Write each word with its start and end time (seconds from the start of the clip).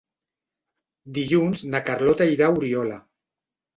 Dilluns 1.19 1.63
na 1.75 1.83
Carlota 1.91 2.27
irà 2.37 2.49
a 2.49 2.57
Oriola. 2.59 2.97